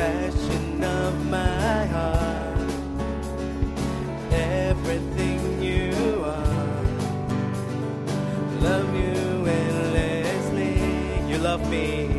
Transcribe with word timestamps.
passion 0.00 0.82
of 0.82 1.12
my 1.30 1.84
heart. 1.94 2.70
Everything 4.32 5.40
you 5.62 5.92
are. 6.24 6.84
Love 8.68 8.90
you 9.02 9.46
endlessly. 9.58 10.74
You 11.28 11.36
love 11.38 11.62
me. 11.70 12.09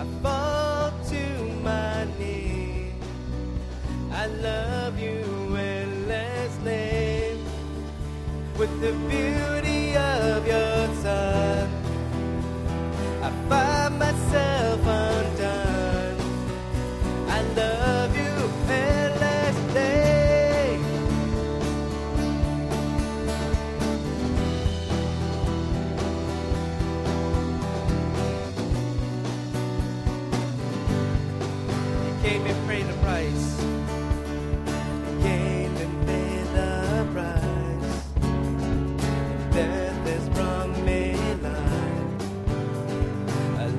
I 0.00 0.04
fall 0.22 0.92
to 1.10 1.22
my 1.62 2.06
knees. 2.18 2.94
I 4.10 4.28
love 4.28 4.98
you 4.98 5.54
endlessly 5.54 7.38
with 8.56 8.80
the 8.80 8.92
beauty. 9.10 9.59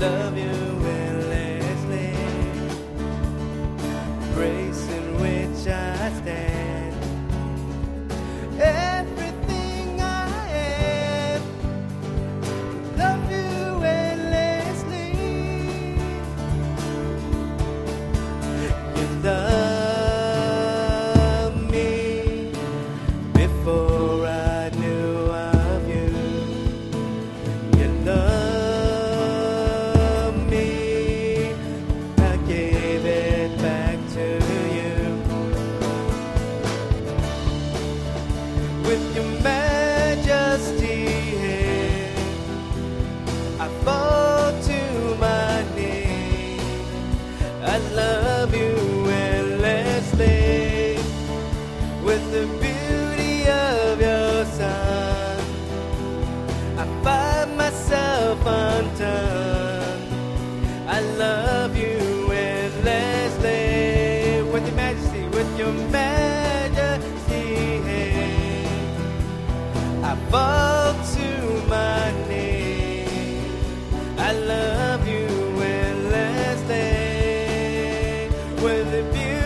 love 0.00 0.38
you. 0.38 0.57
with 78.62 78.90
the 78.90 79.02
beauty. 79.12 79.37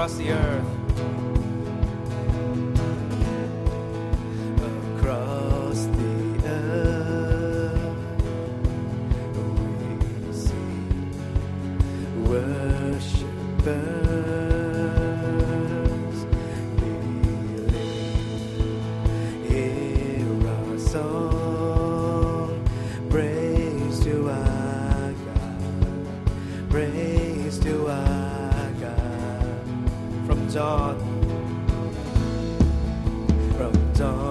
across 0.00 0.16
the 0.16 0.30
earth. 0.32 0.79
dark. 34.00 34.29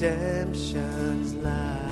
Redemption's 0.00 1.34
light. 1.34 1.89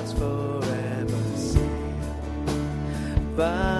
God's 0.00 0.12
forever 0.14 1.36
sea. 1.36 1.60
By 3.36 3.79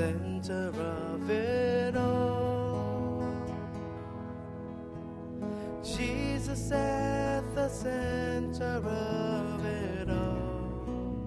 center 0.00 0.72
of 0.80 1.30
it 1.30 1.94
all. 1.94 3.22
Jesus 5.84 6.72
at 6.72 7.42
the 7.54 7.68
center 7.68 8.80
of 8.82 9.62
it 9.66 10.08
all. 10.08 11.22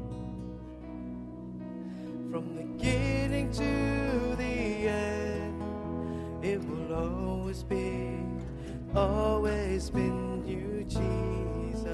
From 2.31 2.55
the 2.55 2.63
beginning 2.63 3.51
to 3.51 4.35
the 4.37 4.87
end, 4.87 5.61
it 6.43 6.59
will 6.63 6.95
always 6.95 7.61
be, 7.61 8.25
always 8.95 9.91
been 9.91 10.43
you, 10.47 10.83
Jesus. 10.85 11.85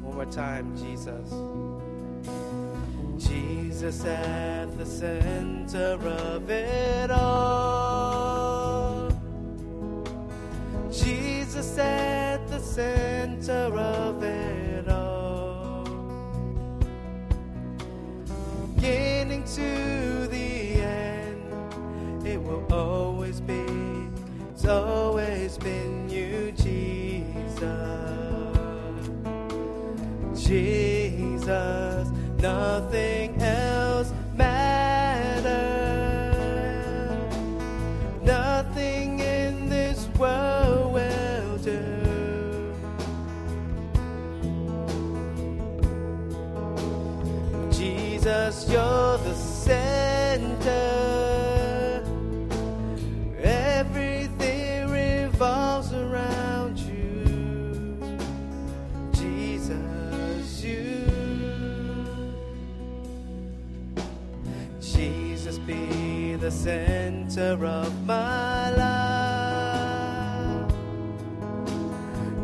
One 0.00 0.14
more 0.14 0.24
time, 0.24 0.74
Jesus. 0.78 1.30
Jesus 3.28 4.04
at 4.04 4.76
the 4.78 4.86
center 4.86 5.98
of 6.06 6.50
it 6.50 7.10
all. 7.10 8.02
Jesus 10.90 11.78
at 11.78 12.46
the 12.48 12.58
center 12.60 13.74
of 13.76 14.22
it 14.22 14.88
all. 14.88 15.84
Beginning 18.74 19.44
to 19.44 20.26
the 20.28 20.80
end, 20.80 22.26
it 22.26 22.40
will 22.42 22.66
always 22.72 23.40
be, 23.40 23.64
it's 24.50 24.66
always 24.66 25.58
been 25.58 26.08
you, 26.08 26.52
Jesus. 26.52 26.92
Jesus, 30.34 30.91
nothing 32.42 33.21
center 67.32 67.64
of 67.64 68.04
my 68.04 68.70
life. 68.76 68.92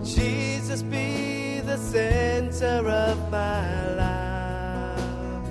Jesus, 0.02 0.82
be 0.82 1.60
the 1.60 1.76
center 1.76 2.88
of 2.88 3.30
my 3.30 3.94
life. 3.96 5.44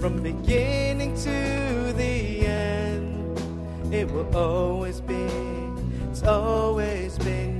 From 0.00 0.20
beginning 0.20 1.14
to 1.18 1.92
the 1.92 2.44
end, 2.44 3.38
it 3.94 4.10
will 4.10 4.36
always 4.36 5.00
be, 5.00 5.28
it's 6.10 6.24
always 6.24 7.16
been 7.18 7.53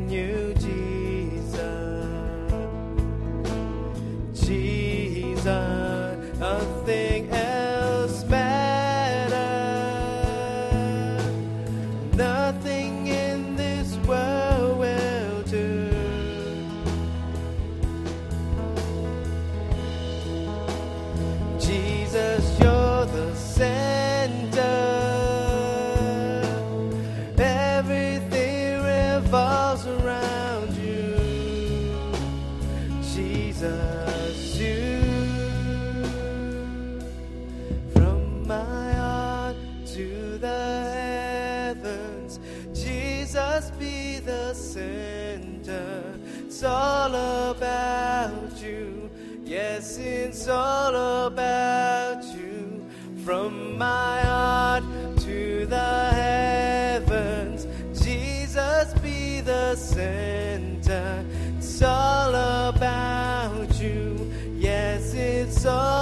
it's 50.45 50.51
all 50.51 51.27
about 51.27 52.23
you. 52.37 52.87
From 53.25 53.79
my 53.79 54.21
heart 54.21 54.85
to 55.21 55.65
the 55.65 56.11
heavens, 56.13 57.67
Jesus 57.99 58.93
be 59.01 59.41
the 59.41 59.75
center. 59.75 61.25
It's 61.57 61.81
all 61.81 62.35
about 62.69 63.81
you. 63.81 64.31
Yes, 64.55 65.15
it's 65.15 65.65
all 65.65 65.94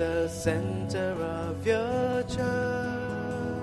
the 0.00 0.28
center 0.28 1.12
of 1.20 1.66
your 1.66 2.22
church. 2.22 3.60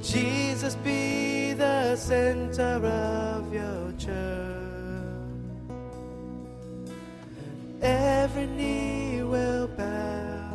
Jesus, 0.00 0.76
be 0.76 1.52
the 1.54 1.96
center 1.96 2.78
of 2.86 3.52
your 3.52 3.92
church. 3.98 5.32
Every 7.82 8.46
knee 8.46 9.24
will 9.24 9.66
bow, 9.66 10.54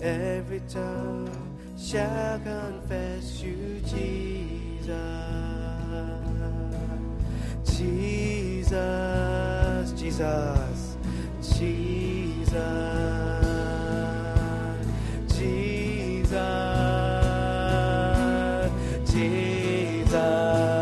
every 0.00 0.62
tongue 0.68 1.30
shall 1.78 2.40
confess 2.40 3.40
you, 3.40 3.80
Jesus. 3.86 4.90
Jesus, 7.78 8.72
Jesus. 9.92 10.85
Jesus, 15.28 16.32
Jesus, 19.12 20.75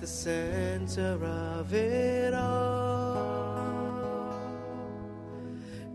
the 0.00 0.06
center 0.06 1.22
of 1.22 1.74
it 1.74 2.32
all. 2.32 3.60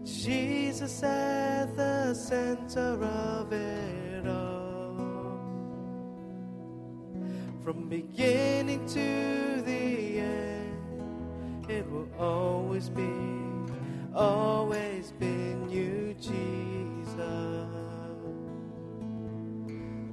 Jesus 0.04 1.02
at 1.02 1.76
the 1.76 2.14
center 2.14 3.04
of 3.04 3.52
it 3.52 4.28
all. 4.28 5.40
From 7.64 7.90
beginning 7.90 8.86
to 8.90 9.64
the 9.64 10.20
end, 10.20 11.66
it 11.68 11.90
will 11.90 12.08
always 12.20 12.90
be, 12.90 13.10
always 14.14 15.14
been 15.14 15.68
you, 15.68 16.14
Jesus. 16.22 17.26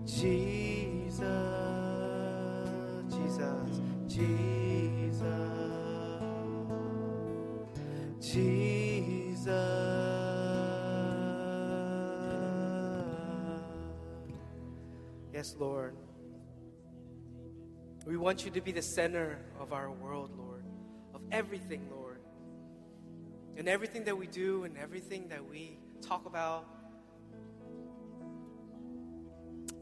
Jesus. 0.06 1.51
Yes, 15.42 15.56
Lord. 15.58 15.96
We 18.06 18.16
want 18.16 18.44
you 18.44 18.52
to 18.52 18.60
be 18.60 18.70
the 18.70 18.80
center 18.80 19.40
of 19.58 19.72
our 19.72 19.90
world, 19.90 20.30
Lord, 20.38 20.62
of 21.12 21.20
everything, 21.32 21.90
Lord. 21.90 22.20
And 23.56 23.68
everything 23.68 24.04
that 24.04 24.16
we 24.16 24.28
do 24.28 24.62
and 24.62 24.78
everything 24.78 25.26
that 25.30 25.44
we 25.44 25.78
talk 26.00 26.26
about, 26.26 26.64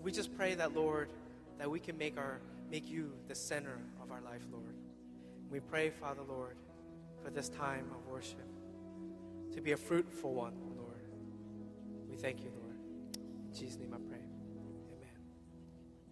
we 0.02 0.10
just 0.12 0.34
pray 0.34 0.54
that, 0.54 0.74
Lord, 0.74 1.10
that 1.58 1.70
we 1.70 1.78
can 1.78 1.98
make 1.98 2.16
our 2.16 2.40
make 2.70 2.88
you 2.88 3.12
the 3.28 3.34
center 3.34 3.78
of 4.02 4.12
our 4.12 4.20
life, 4.20 4.42
Lord. 4.52 4.74
We 5.50 5.60
pray, 5.60 5.90
Father, 5.90 6.22
Lord, 6.26 6.56
for 7.22 7.30
this 7.30 7.48
time 7.48 7.86
of 7.92 8.06
worship 8.06 8.46
to 9.54 9.60
be 9.60 9.72
a 9.72 9.76
fruitful 9.76 10.32
one, 10.32 10.54
Lord. 10.76 11.02
We 12.08 12.16
thank 12.16 12.40
you, 12.42 12.50
Lord. 12.56 12.76
In 13.48 13.58
Jesus' 13.58 13.78
name 13.78 13.92
I 13.92 13.98
pray. 14.08 14.19